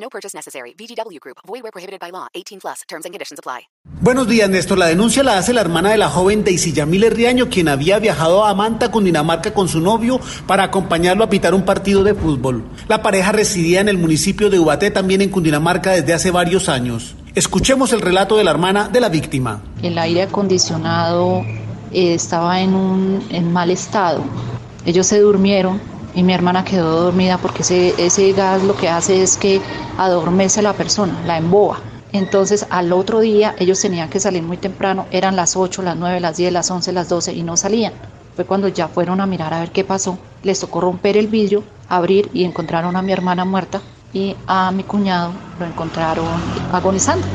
No 0.00 0.08
purchase 0.08 0.34
necessary. 0.34 0.74
VGW 0.78 1.18
Group. 1.20 1.38
Void 1.46 1.62
where 1.62 1.72
prohibited 1.72 2.00
by 2.00 2.10
law. 2.10 2.28
18 2.34 2.60
plus. 2.60 2.82
Terms 2.88 3.04
and 3.04 3.12
conditions 3.12 3.38
apply. 3.38 3.68
Buenos 4.00 4.28
días, 4.28 4.48
Néstor. 4.48 4.78
La 4.78 4.86
denuncia 4.86 5.22
la 5.22 5.38
hace 5.38 5.52
la 5.52 5.60
hermana 5.60 5.90
de 5.90 5.98
la 5.98 6.08
joven 6.08 6.44
Daisy 6.44 6.72
Yamile 6.72 7.10
Riaño, 7.10 7.48
quien 7.48 7.68
había 7.68 7.98
viajado 7.98 8.44
a 8.44 8.54
Manta, 8.54 8.90
Cundinamarca, 8.90 9.52
con 9.52 9.68
su 9.68 9.80
novio 9.80 10.20
para 10.46 10.64
acompañarlo 10.64 11.24
a 11.24 11.28
pitar 11.28 11.52
un 11.52 11.64
partido 11.64 12.04
de 12.04 12.14
fútbol. 12.14 12.64
La 12.86 13.02
pareja 13.02 13.32
residía 13.32 13.80
en 13.80 13.88
el 13.88 13.98
municipio 13.98 14.50
de 14.50 14.60
Ubaté, 14.60 14.90
también 14.90 15.20
en 15.20 15.30
Cundinamarca, 15.30 15.90
desde 15.90 16.14
hace 16.14 16.30
varios 16.30 16.68
años. 16.68 17.16
Escuchemos 17.34 17.92
el 17.92 18.00
relato 18.00 18.36
de 18.36 18.44
la 18.44 18.52
hermana 18.52 18.88
de 18.88 19.00
la 19.00 19.08
víctima. 19.08 19.62
El 19.82 19.98
aire 19.98 20.22
acondicionado 20.22 21.44
eh, 21.92 22.14
estaba 22.14 22.60
en 22.60 22.74
un 22.74 23.26
en 23.30 23.52
mal 23.52 23.70
estado. 23.70 24.22
Ellos 24.86 25.06
se 25.06 25.18
durmieron 25.20 25.80
y 26.18 26.24
mi 26.24 26.32
hermana 26.32 26.64
quedó 26.64 27.04
dormida 27.04 27.38
porque 27.38 27.62
ese, 27.62 27.94
ese 27.96 28.32
gas 28.32 28.64
lo 28.64 28.74
que 28.74 28.88
hace 28.88 29.22
es 29.22 29.36
que 29.36 29.60
adormece 29.98 30.58
a 30.58 30.64
la 30.64 30.72
persona, 30.72 31.16
la 31.24 31.38
emboba. 31.38 31.78
Entonces 32.10 32.66
al 32.70 32.92
otro 32.92 33.20
día 33.20 33.54
ellos 33.56 33.80
tenían 33.80 34.08
que 34.08 34.18
salir 34.18 34.42
muy 34.42 34.56
temprano, 34.56 35.06
eran 35.12 35.36
las 35.36 35.56
8, 35.56 35.80
las 35.82 35.96
9, 35.96 36.18
las 36.18 36.36
10, 36.36 36.52
las 36.52 36.68
11, 36.72 36.92
las 36.92 37.08
12 37.08 37.34
y 37.34 37.44
no 37.44 37.56
salían. 37.56 37.92
Fue 38.34 38.44
cuando 38.44 38.66
ya 38.66 38.88
fueron 38.88 39.20
a 39.20 39.26
mirar 39.26 39.54
a 39.54 39.60
ver 39.60 39.70
qué 39.70 39.84
pasó. 39.84 40.18
Les 40.42 40.58
tocó 40.58 40.80
romper 40.80 41.16
el 41.16 41.28
vidrio, 41.28 41.62
abrir 41.86 42.28
y 42.32 42.42
encontraron 42.42 42.96
a 42.96 43.02
mi 43.02 43.12
hermana 43.12 43.44
muerta 43.44 43.80
y 44.12 44.34
a 44.48 44.72
mi 44.72 44.82
cuñado 44.82 45.34
lo 45.56 45.66
encontraron 45.66 46.26
agonizando. 46.72 47.28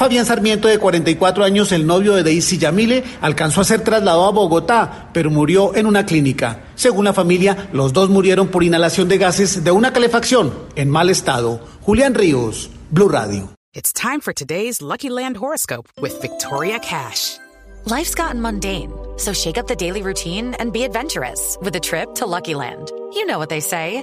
Fabián 0.00 0.24
Sarmiento, 0.24 0.66
de 0.66 0.78
44 0.78 1.44
años, 1.44 1.72
el 1.72 1.86
novio 1.86 2.14
de 2.14 2.22
Daisy 2.22 2.56
Yamile, 2.56 3.04
alcanzó 3.20 3.60
a 3.60 3.64
ser 3.64 3.84
trasladado 3.84 4.24
a 4.24 4.30
Bogotá, 4.30 5.10
pero 5.12 5.30
murió 5.30 5.76
en 5.76 5.84
una 5.84 6.06
clínica. 6.06 6.62
Según 6.74 7.04
la 7.04 7.12
familia, 7.12 7.68
los 7.74 7.92
dos 7.92 8.08
murieron 8.08 8.48
por 8.48 8.64
inhalación 8.64 9.08
de 9.08 9.18
gases 9.18 9.62
de 9.62 9.70
una 9.72 9.92
calefacción 9.92 10.54
en 10.74 10.88
mal 10.88 11.10
estado. 11.10 11.60
Julián 11.82 12.14
Ríos, 12.14 12.70
Blue 12.88 13.10
Radio. 13.10 13.50
It's 13.74 13.92
time 13.92 14.22
for 14.22 14.32
today's 14.32 14.80
Lucky 14.80 15.10
Land 15.10 15.36
horoscope 15.36 15.90
with 16.00 16.18
Victoria 16.22 16.78
Cash. 16.78 17.36
Life's 17.84 18.14
gotten 18.14 18.40
mundane, 18.40 18.90
so 19.18 19.34
shake 19.34 19.58
up 19.58 19.66
the 19.66 19.76
daily 19.76 20.00
routine 20.00 20.54
and 20.58 20.72
be 20.72 20.82
adventurous 20.82 21.58
with 21.60 21.76
a 21.76 21.80
trip 21.80 22.14
to 22.14 22.24
Lucky 22.24 22.54
Land. 22.54 22.90
You 23.12 23.26
know 23.26 23.38
what 23.38 23.50
they 23.50 23.60
say. 23.60 24.02